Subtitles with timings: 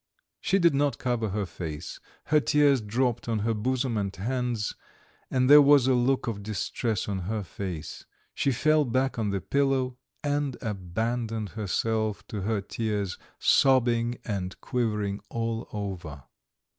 [0.39, 4.73] She did not cover her face; her tears dropped on her bosom and hands,
[5.29, 8.07] and there was a look of distress on her face.
[8.33, 15.19] She fell back on the pillow, and abandoned herself to her tears, sobbing and quivering
[15.29, 16.23] all over.